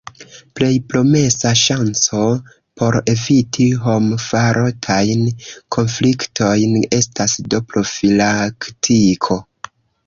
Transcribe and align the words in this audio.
Plej 0.59 0.69
promesa 0.93 1.51
ŝanco 1.63 2.21
por 2.81 2.97
eviti 3.13 3.67
homfarotajn 3.85 5.23
konfliktojn 5.77 6.77
estas 7.03 7.41
do 7.55 7.63
profilaktiko. 7.75 9.43